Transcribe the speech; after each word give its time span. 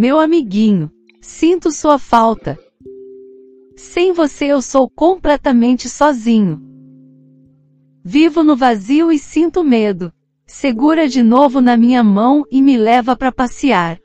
meu 0.00 0.18
amiguinho. 0.18 0.90
Sinto 1.20 1.70
sua 1.70 1.98
falta. 1.98 2.58
Sem 3.76 4.14
você 4.14 4.46
eu 4.46 4.62
sou 4.62 4.88
completamente 4.88 5.90
sozinho. 5.90 6.58
Vivo 8.02 8.42
no 8.42 8.56
vazio 8.56 9.12
e 9.12 9.18
sinto 9.18 9.62
medo. 9.62 10.10
Segura 10.46 11.06
de 11.06 11.22
novo 11.22 11.60
na 11.60 11.76
minha 11.76 12.02
mão 12.02 12.46
e 12.50 12.62
me 12.62 12.78
leva 12.78 13.14
para 13.14 13.30
passear. 13.30 14.00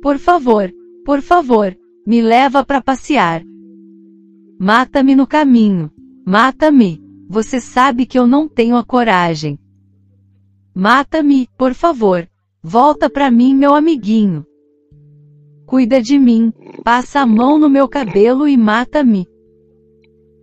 Por 0.00 0.18
favor, 0.18 0.72
por 1.04 1.20
favor, 1.20 1.76
me 2.06 2.22
leva 2.22 2.64
para 2.64 2.80
passear. 2.80 3.42
Mata-me 4.56 5.16
no 5.16 5.26
caminho. 5.26 5.90
Mata-me. 6.24 7.02
Você 7.28 7.60
sabe 7.60 8.06
que 8.06 8.16
eu 8.16 8.28
não 8.28 8.48
tenho 8.48 8.76
a 8.76 8.84
coragem. 8.84 9.58
Mata-me, 10.72 11.48
por 11.58 11.74
favor. 11.74 12.28
Volta 12.62 13.10
para 13.10 13.32
mim, 13.32 13.52
meu 13.52 13.74
amiguinho. 13.74 14.46
Cuida 15.66 16.00
de 16.00 16.16
mim, 16.16 16.52
passa 16.84 17.20
a 17.20 17.26
mão 17.26 17.58
no 17.58 17.68
meu 17.68 17.88
cabelo 17.88 18.46
e 18.46 18.56
mata-me. 18.56 19.26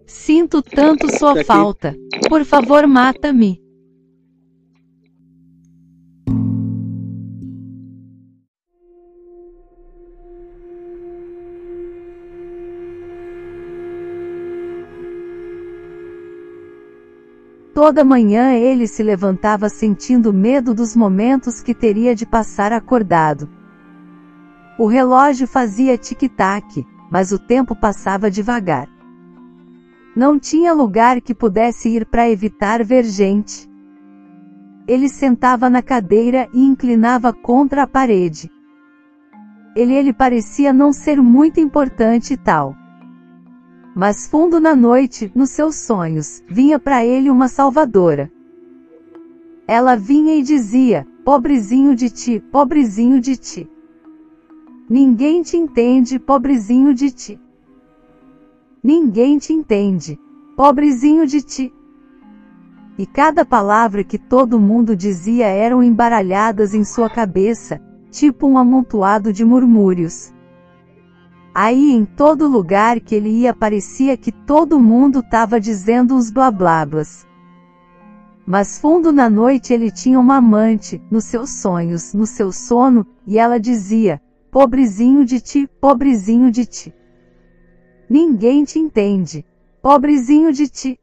Sinto 0.06 0.62
tanto 0.62 1.10
sua 1.18 1.46
falta. 1.46 1.96
Por 2.28 2.44
favor, 2.44 2.86
mata-me. 2.86 3.64
Toda 17.74 18.04
manhã 18.04 18.54
ele 18.54 18.88
se 18.88 19.02
levantava 19.02 19.70
sentindo 19.70 20.34
medo 20.34 20.74
dos 20.74 20.96
momentos 20.96 21.62
que 21.62 21.74
teria 21.74 22.14
de 22.14 22.26
passar 22.26 22.74
acordado. 22.74 23.63
O 24.78 24.88
relógio 24.88 25.48
fazia 25.48 25.98
tic-tac, 25.98 26.86
mas 27.12 27.32
o 27.32 27.38
tempo 27.38 27.76
passava 27.76 28.32
devagar. 28.32 28.90
Não 30.16 30.40
tinha 30.40 30.74
lugar 30.74 31.22
que 31.22 31.34
pudesse 31.34 31.90
ir 31.90 32.08
para 32.08 32.30
evitar 32.30 32.84
ver 32.84 33.04
gente. 33.04 33.70
Ele 34.88 35.08
sentava 35.08 35.70
na 35.70 35.82
cadeira 35.82 36.50
e 36.54 36.64
inclinava 36.64 37.32
contra 37.32 37.84
a 37.84 37.88
parede. 37.88 38.52
Ele 39.76 39.94
ele 39.94 40.12
parecia 40.12 40.74
não 40.74 40.92
ser 40.92 41.22
muito 41.22 41.60
importante 41.60 42.34
e 42.34 42.38
tal. 42.38 42.76
Mas 43.96 44.28
fundo 44.28 44.60
na 44.60 44.76
noite, 44.76 45.32
nos 45.36 45.52
seus 45.52 45.76
sonhos, 45.76 46.44
vinha 46.48 46.80
para 46.80 47.06
ele 47.06 47.30
uma 47.30 47.48
salvadora. 47.48 48.32
Ela 49.68 49.96
vinha 49.96 50.36
e 50.36 50.42
dizia: 50.42 51.08
Pobrezinho 51.24 51.96
de 51.96 52.10
ti, 52.10 52.40
pobrezinho 52.52 53.20
de 53.22 53.38
ti. 53.38 53.70
Ninguém 54.90 55.42
te 55.42 55.56
entende, 55.56 56.20
pobrezinho 56.20 56.94
de 56.94 57.10
ti. 57.10 57.40
Ninguém 58.84 59.38
te 59.38 59.54
entende, 59.54 60.20
pobrezinho 60.58 61.26
de 61.26 61.42
ti. 61.42 61.74
E 62.98 63.06
cada 63.06 63.46
palavra 63.46 64.04
que 64.04 64.18
todo 64.18 64.60
mundo 64.60 64.96
dizia 64.96 65.48
eram 65.48 65.82
embaralhadas 65.82 66.74
em 66.74 66.84
sua 66.84 67.10
cabeça, 67.10 67.82
tipo 68.12 68.46
um 68.46 68.58
amontoado 68.58 69.32
de 69.32 69.46
murmúrios. 69.46 70.34
Aí 71.56 71.92
em 71.92 72.04
todo 72.04 72.48
lugar 72.48 73.00
que 73.00 73.16
ele 73.16 73.30
ia 73.30 73.54
parecia 73.54 74.18
que 74.18 74.32
todo 74.32 74.80
mundo 74.80 75.24
tava 75.24 75.62
dizendo 75.62 76.14
uns 76.14 76.30
blablablas. 76.30 77.26
Mas 78.46 78.78
fundo 78.78 79.14
na 79.14 79.30
noite 79.30 79.72
ele 79.74 79.90
tinha 79.90 80.20
uma 80.20 80.36
amante, 80.38 81.02
nos 81.10 81.24
seus 81.24 81.52
sonhos, 81.52 82.14
no 82.14 82.26
seu 82.26 82.52
sono, 82.52 83.08
e 83.26 83.40
ela 83.40 83.58
dizia: 83.58 84.22
Pobrezinho 84.54 85.26
de 85.26 85.42
ti, 85.42 85.68
pobrezinho 85.82 86.52
de 86.52 86.68
ti. 86.68 86.94
Ninguém 88.08 88.64
te 88.64 88.78
entende. 88.78 89.44
Pobrezinho 89.82 90.54
de 90.54 90.68
ti. 90.68 91.00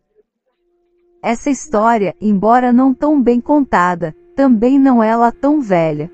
Essa 1.21 1.51
história, 1.51 2.15
embora 2.21 2.73
não 2.73 2.95
tão 2.95 3.21
bem 3.21 3.41
contada, 3.41 4.15
também 4.37 4.79
não 4.79 5.03
é 5.03 5.17
lá 5.17 5.33
tão 5.33 5.61
velha. 5.61 6.09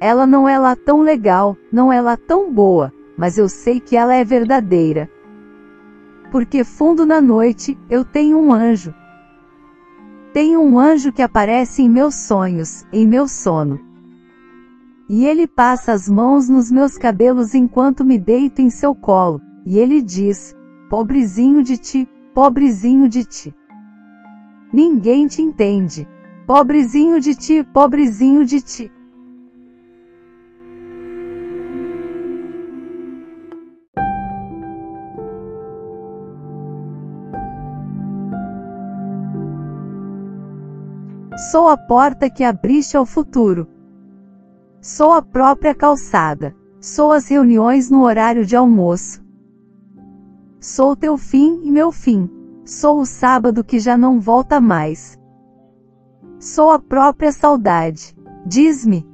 Ela 0.00 0.26
não 0.26 0.48
é 0.48 0.58
lá 0.58 0.74
tão 0.74 1.00
legal, 1.00 1.56
não 1.70 1.92
é 1.92 2.00
lá 2.00 2.16
tão 2.16 2.52
boa, 2.52 2.92
mas 3.16 3.38
eu 3.38 3.48
sei 3.48 3.78
que 3.78 3.96
ela 3.96 4.12
é 4.12 4.24
verdadeira. 4.24 5.08
Porque 6.32 6.64
fundo 6.64 7.06
na 7.06 7.20
noite, 7.20 7.78
eu 7.88 8.04
tenho 8.04 8.36
um 8.36 8.52
anjo. 8.52 8.92
Tenho 10.32 10.60
um 10.60 10.76
anjo 10.76 11.12
que 11.12 11.22
aparece 11.22 11.82
em 11.82 11.88
meus 11.88 12.16
sonhos, 12.16 12.84
em 12.92 13.06
meu 13.06 13.28
sono. 13.28 13.89
E 15.12 15.26
ele 15.26 15.44
passa 15.44 15.90
as 15.90 16.08
mãos 16.08 16.48
nos 16.48 16.70
meus 16.70 16.96
cabelos 16.96 17.52
enquanto 17.52 18.04
me 18.04 18.16
deito 18.16 18.62
em 18.62 18.70
seu 18.70 18.94
colo, 18.94 19.40
e 19.66 19.76
ele 19.76 20.00
diz: 20.00 20.54
Pobrezinho 20.88 21.64
de 21.64 21.76
ti, 21.76 22.08
pobrezinho 22.32 23.08
de 23.08 23.24
ti. 23.24 23.52
Ninguém 24.72 25.26
te 25.26 25.42
entende. 25.42 26.06
Pobrezinho 26.46 27.18
de 27.18 27.34
ti, 27.34 27.64
pobrezinho 27.74 28.44
de 28.44 28.60
ti. 28.60 28.92
Sou 41.50 41.66
a 41.66 41.76
porta 41.76 42.30
que 42.30 42.44
abriste 42.44 42.96
ao 42.96 43.04
futuro. 43.04 43.79
Sou 44.80 45.12
a 45.12 45.20
própria 45.20 45.74
calçada. 45.74 46.56
Sou 46.80 47.12
as 47.12 47.28
reuniões 47.28 47.90
no 47.90 48.02
horário 48.02 48.46
de 48.46 48.56
almoço. 48.56 49.22
Sou 50.58 50.96
teu 50.96 51.18
fim 51.18 51.60
e 51.62 51.70
meu 51.70 51.92
fim. 51.92 52.30
Sou 52.64 53.00
o 53.00 53.04
sábado 53.04 53.62
que 53.62 53.78
já 53.78 53.98
não 53.98 54.18
volta 54.18 54.58
mais. 54.58 55.18
Sou 56.38 56.70
a 56.70 56.78
própria 56.78 57.30
saudade. 57.30 58.16
Diz-me. 58.46 59.06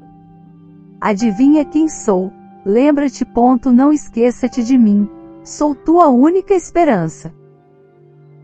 Adivinha 1.01 1.65
quem 1.65 1.89
sou? 1.89 2.33
Lembra-te, 2.65 3.25
ponto, 3.25 3.73
não 3.73 3.93
esqueça-te 3.93 4.63
de 4.63 4.79
mim. 4.79 5.09
Sou 5.43 5.75
tua 5.75 6.09
única 6.09 6.55
esperança. 6.55 7.35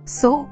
Sou 0.04 0.48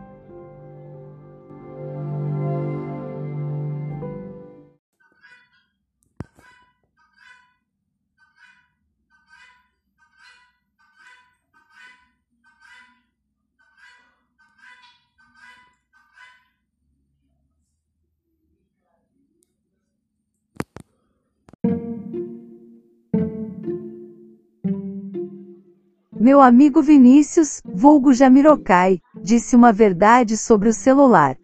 Meu 26.21 26.43
amigo 26.43 26.83
Vinícius, 26.83 27.63
vulgo 27.65 28.13
Jamiroquai, 28.13 29.01
disse 29.23 29.57
uma 29.57 29.73
verdade 29.73 30.37
sobre 30.37 30.69
o 30.69 30.73
celular. 30.75 31.35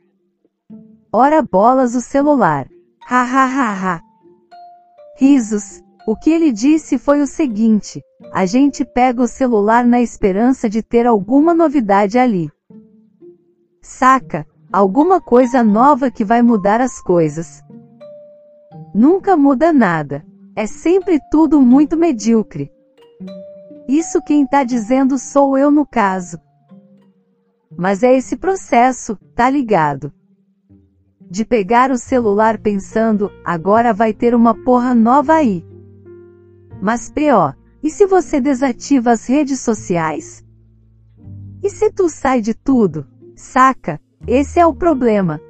Ora 1.10 1.40
bolas 1.40 1.94
o 1.94 2.00
celular. 2.02 2.68
Ha 3.08 3.22
ha 3.22 3.44
ha 3.46 3.72
ha. 3.72 4.00
Risos. 5.18 5.82
O 6.06 6.14
que 6.14 6.28
ele 6.28 6.52
disse 6.52 6.98
foi 6.98 7.22
o 7.22 7.26
seguinte: 7.26 8.02
a 8.34 8.44
gente 8.44 8.84
pega 8.84 9.22
o 9.22 9.26
celular 9.26 9.86
na 9.86 10.02
esperança 10.02 10.68
de 10.68 10.82
ter 10.82 11.06
alguma 11.06 11.54
novidade 11.54 12.18
ali. 12.18 12.50
Saca? 13.80 14.46
Alguma 14.70 15.22
coisa 15.22 15.64
nova 15.64 16.10
que 16.10 16.22
vai 16.22 16.42
mudar 16.42 16.82
as 16.82 17.00
coisas. 17.00 17.64
Nunca 18.94 19.38
muda 19.38 19.72
nada. 19.72 20.22
É 20.54 20.66
sempre 20.66 21.18
tudo 21.30 21.62
muito 21.62 21.96
medíocre. 21.96 22.75
Isso 23.88 24.20
quem 24.20 24.46
tá 24.46 24.64
dizendo 24.64 25.18
sou 25.18 25.56
eu 25.56 25.70
no 25.70 25.86
caso. 25.86 26.38
Mas 27.76 28.02
é 28.02 28.16
esse 28.16 28.36
processo, 28.36 29.16
tá 29.34 29.48
ligado? 29.48 30.12
De 31.20 31.44
pegar 31.44 31.90
o 31.90 31.98
celular 31.98 32.58
pensando, 32.58 33.30
agora 33.44 33.92
vai 33.92 34.12
ter 34.12 34.34
uma 34.34 34.54
porra 34.54 34.94
nova 34.94 35.34
aí. 35.34 35.64
Mas 36.80 37.10
pior, 37.10 37.56
e 37.82 37.90
se 37.90 38.06
você 38.06 38.40
desativa 38.40 39.12
as 39.12 39.28
redes 39.28 39.60
sociais? 39.60 40.44
E 41.62 41.70
se 41.70 41.90
tu 41.90 42.08
sai 42.08 42.40
de 42.40 42.54
tudo? 42.54 43.06
Saca? 43.34 44.00
Esse 44.26 44.58
é 44.58 44.66
o 44.66 44.74
problema. 44.74 45.40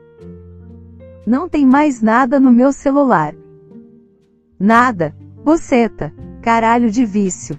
Não 1.27 1.49
tem 1.49 1.67
mais 1.67 2.03
nada 2.03 2.39
no 2.39 2.53
meu 2.53 2.73
celular. 2.73 3.35
Nada. 4.59 5.15
Boceta. 5.45 6.13
Caralho 6.43 6.91
de 6.91 7.05
vício. 7.05 7.59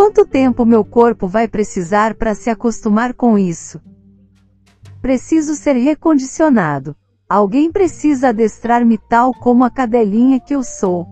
Quanto 0.00 0.24
tempo 0.24 0.64
meu 0.64 0.82
corpo 0.82 1.28
vai 1.28 1.46
precisar 1.46 2.14
para 2.14 2.34
se 2.34 2.48
acostumar 2.48 3.12
com 3.12 3.36
isso? 3.36 3.78
Preciso 5.02 5.54
ser 5.54 5.74
recondicionado. 5.74 6.96
Alguém 7.28 7.70
precisa 7.70 8.30
adestrar-me 8.30 8.96
tal 8.96 9.30
como 9.34 9.62
a 9.62 9.68
cadelinha 9.68 10.40
que 10.40 10.54
eu 10.54 10.62
sou. 10.62 11.06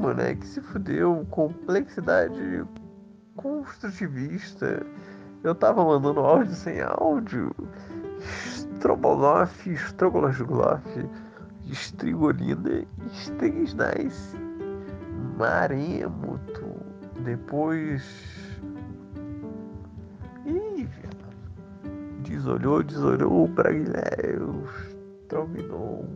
moleque, 0.00 0.46
se 0.46 0.60
fudeu, 0.60 1.26
complexidade 1.30 2.64
construtivista. 3.34 4.86
Eu 5.42 5.52
tava 5.52 5.84
mandando 5.84 6.20
áudio 6.20 6.54
sem 6.54 6.80
áudio. 6.80 7.52
Strogonoff, 8.78 9.66
Strogonoff, 9.74 10.86
Estrigolina, 11.68 12.86
Strignais, 13.12 14.36
Maremoto. 15.36 16.78
Depois. 17.24 18.04
Ih, 20.46 20.84
velho. 20.84 22.22
Desolhou, 22.22 22.84
desolhou, 22.84 23.48
Braguilhéus, 23.48 24.70
Trominou. 25.28 26.06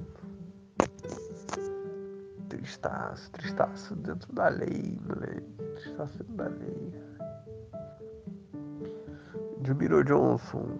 Tristaço, 2.48 3.32
tristaço 3.32 3.96
dentro 3.96 4.32
da 4.32 4.48
lei, 4.48 5.00
moleque. 5.04 5.42
Tristaço 5.74 6.18
dentro 6.18 6.34
da 6.36 6.48
lei. 6.48 6.94
Jumiro 9.64 10.04
Johnson, 10.04 10.78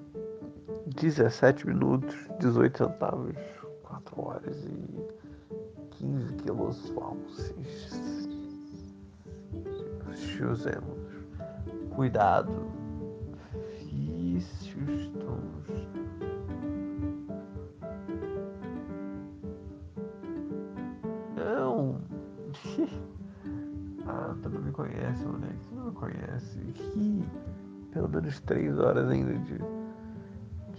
17 0.87 1.67
minutos, 1.67 2.15
18 2.41 2.79
centavos, 2.79 3.37
4 3.83 4.21
horas 4.21 4.65
e 4.65 5.07
15 5.93 6.35
quilos 6.35 6.89
falsos. 6.91 7.55
Chuzemos. 10.15 11.03
Cuidado. 11.95 12.71
Vícios 13.79 15.11
tons. 15.11 15.87
Não. 21.37 22.01
ah, 24.07 24.35
tu 24.43 24.49
não 24.49 24.63
me 24.63 24.73
conhece, 24.73 25.25
moleque. 25.25 25.69
Tu 25.69 25.75
não 25.75 25.87
me 25.87 25.93
conhece. 25.93 26.59
Ih 26.97 27.25
pelo 27.93 28.09
menos 28.09 28.41
três 28.41 28.79
horas 28.79 29.09
ainda 29.09 29.35
de, 29.35 29.59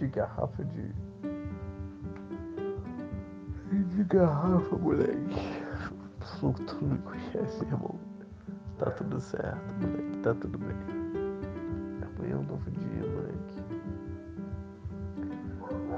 de 0.04 0.10
garrafa 0.10 0.64
de. 0.64 0.94
De 3.72 4.04
garrafa, 4.04 4.76
moleque. 4.76 5.34
Tu 6.40 6.84
me 6.84 6.98
conhece, 6.98 7.64
irmão. 7.64 7.98
Tá 8.78 8.90
tudo 8.90 9.20
certo, 9.20 9.74
moleque. 9.80 10.18
Tá 10.18 10.34
tudo 10.34 10.58
bem. 10.58 10.76
Amanhã 12.02 12.34
é 12.34 12.36
um 12.36 12.42
novo 12.42 12.70
dia, 12.70 13.10
moleque. 13.10 13.64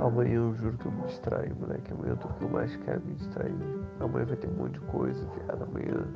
Amanhã 0.00 0.35
eu 0.35 0.55
juro 0.55 0.76
que 0.79 0.87
eu 0.87 0.93
me 0.93 1.03
distraio, 1.03 1.56
moleque. 1.56 1.93
Amanhã 1.93 2.12
eu 2.12 2.17
tô 2.17 2.29
eu 2.41 2.49
mais 2.49 2.76
quero 2.76 3.03
me 3.05 3.14
distrair. 3.14 3.55
Amanhã 4.00 4.25
vai 4.26 4.37
ter 4.37 4.49
um 4.49 4.55
monte 4.55 4.75
de 4.75 4.81
coisa, 4.81 5.26
viado. 5.35 5.64
Amanhã. 5.64 6.06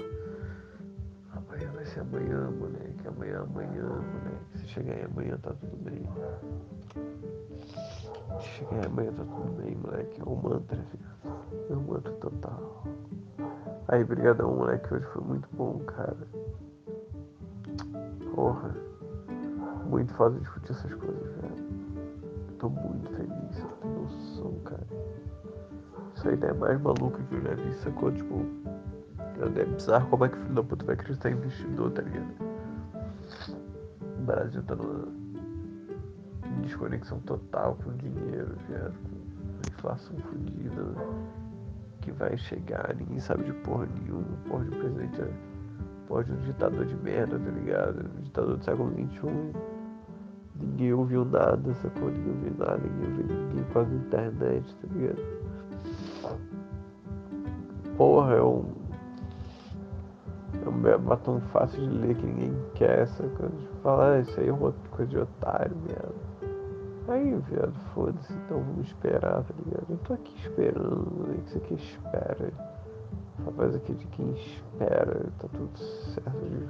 Amanhã 1.33 1.71
vai 1.73 1.85
ser 1.85 2.01
amanhã, 2.01 2.51
moleque. 2.51 3.09
Amanhã, 3.09 3.41
amanhã, 3.43 3.87
moleque. 3.87 4.59
Se 4.59 4.67
chegar 4.69 4.95
aí 4.95 5.05
amanhã 5.05 5.37
tá 5.39 5.53
tudo 5.53 5.77
bem. 5.77 6.03
Se 8.41 8.47
chegar 8.47 8.77
aí 8.77 8.87
amanhã 8.87 9.13
tá 9.13 9.25
tudo 9.25 9.63
bem, 9.63 9.77
moleque. 9.77 10.21
É 10.21 10.25
um 10.25 10.37
mantra, 10.37 10.77
filho. 10.91 11.05
É 11.71 11.73
um 11.75 11.83
mantra 11.83 12.13
total. 12.15 12.85
Aí, 13.89 14.05
brigadão, 14.05 14.55
moleque. 14.57 14.93
Hoje 14.95 15.07
foi 15.07 15.23
muito 15.23 15.49
bom, 15.53 15.79
cara. 15.81 16.17
Porra. 18.35 18.75
Muito 19.87 20.15
foda 20.15 20.39
discutir 20.39 20.71
essas 20.71 20.95
coisas, 20.95 21.33
velho. 21.37 21.71
Tô 22.59 22.69
muito 22.69 23.11
feliz, 23.11 23.57
você 23.57 23.67
tem 23.81 23.91
noção, 23.91 24.55
cara. 24.65 24.87
Isso 26.15 26.29
aí 26.29 26.39
é 26.41 26.53
mais 26.53 26.81
maluca 26.81 27.23
que 27.25 27.35
eu 27.35 27.41
já 27.43 27.55
vi, 27.55 27.75
sacou? 27.75 28.13
Tipo, 28.13 28.60
é 29.45 29.65
bizarro 29.65 30.09
como 30.09 30.25
é 30.25 30.29
que 30.29 30.37
o 30.37 30.41
filho 30.41 30.55
da 30.55 30.63
puta 30.63 30.85
vai 30.85 30.95
acreditar 30.95 31.31
em 31.31 31.35
investidor, 31.35 31.91
tá 31.93 32.03
ligado? 32.03 32.35
O 34.19 34.23
Brasil 34.23 34.63
tá 34.63 34.77
numa 34.77 35.09
desconexão 36.63 37.19
total 37.21 37.77
com 37.83 37.91
o 37.91 37.95
dinheiro, 37.95 38.55
viado, 38.69 38.95
com 38.95 39.73
inflação 39.73 40.17
fodida 40.19 40.83
que 42.01 42.13
vai 42.13 42.37
chegar, 42.37 42.95
ninguém 42.97 43.21
sabe 43.21 43.45
de 43.45 43.53
porra 43.53 43.87
nenhuma, 43.87 44.25
porra 44.49 44.65
de 44.65 44.71
presidente 44.71 45.21
é 45.21 45.31
porra 46.07 46.25
de 46.25 46.33
um 46.33 46.41
ditador 46.41 46.85
de 46.87 46.97
merda, 46.97 47.39
tá 47.39 47.51
ligado? 47.51 48.11
Um 48.19 48.23
ditador 48.23 48.57
do 48.57 48.65
século 48.65 48.91
XXI. 48.91 49.53
Ninguém 50.57 50.93
ouviu 50.93 51.25
nada, 51.25 51.73
sacou? 51.75 52.11
Ninguém 52.11 52.33
ouviu 52.33 52.55
nada, 52.59 52.79
ninguém 52.79 53.11
ouviu 53.11 53.27
ninguém 53.27 53.65
a 53.75 53.83
internet, 53.95 54.77
tá 54.77 54.89
ligado? 54.95 55.41
Porra, 57.97 58.35
é 58.35 58.43
um 58.43 58.80
é 60.87 60.97
um 60.97 61.01
batom 61.01 61.41
fácil 61.53 61.81
de 61.81 61.99
ler 61.99 62.15
que 62.15 62.27
ninguém 62.27 62.55
quer, 62.75 63.01
essa 63.01 63.23
coisa 63.29 63.55
de 63.57 63.67
falar, 63.83 64.13
ah, 64.13 64.21
isso 64.21 64.41
aí 64.41 64.49
é 64.49 64.53
uma 64.53 64.73
coisa 64.91 65.11
de 65.11 65.19
otário, 65.19 65.77
viado. 65.87 66.15
Aí, 67.09 67.35
viado, 67.51 67.75
foda-se, 67.93 68.33
então 68.33 68.63
vamos 68.63 68.87
esperar, 68.87 69.43
tá 69.43 69.55
ligado? 69.65 69.87
Eu 69.91 69.99
tô 69.99 70.15
aqui 70.15 70.33
esperando, 70.39 71.27
né? 71.27 71.39
Isso 71.45 71.59
aqui 71.59 71.75
espera. 71.75 72.53
Essa 73.41 73.51
voz 73.51 73.75
aqui 73.75 73.95
de 73.95 74.07
quem 74.07 74.31
espera, 74.33 75.27
tá 75.39 75.49
tudo 75.49 75.79
certo. 75.79 76.39
De... 76.39 76.69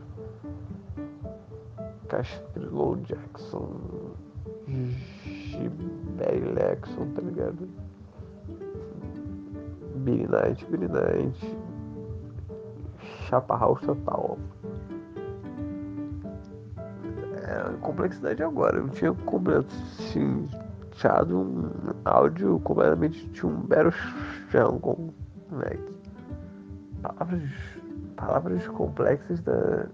Castrilou 2.08 2.96
Jackson, 2.96 3.68
Giberi 4.66 6.40
Lexon, 6.54 7.06
tá 7.14 7.20
ligado? 7.20 7.68
Billy 9.96 10.26
Knight, 10.26 10.64
Billy 10.66 10.88
Knight, 10.88 11.56
Chapa 13.30 13.56
House 13.56 13.80
total. 13.82 14.36
É, 17.32 17.76
complexidade 17.80 18.42
agora. 18.42 18.78
Eu 18.78 18.88
tinha 18.88 19.14
assim, 20.00 20.48
achado 20.92 21.38
um 21.38 21.70
áudio 22.04 22.58
completamente 22.60 23.24
de 23.28 23.46
um 23.46 23.60
com 24.80 25.10
Mac. 25.50 25.78
Palavras, 27.02 27.50
palavras 28.16 28.68
complexas 28.68 29.40
da. 29.40 29.86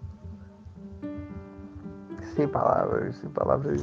Sem 2.34 2.48
palavras, 2.48 3.16
sem 3.16 3.30
palavras. 3.30 3.82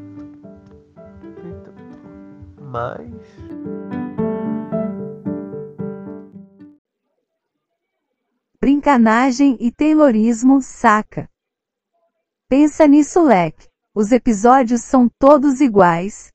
Mas. 2.71 3.11
Brincanagem 8.61 9.57
e 9.59 9.69
taylorismo, 9.73 10.61
saca? 10.61 11.29
Pensa 12.47 12.87
nisso, 12.87 13.21
leque. 13.21 13.67
Os 13.93 14.13
episódios 14.13 14.83
são 14.83 15.09
todos 15.19 15.59
iguais, 15.59 16.31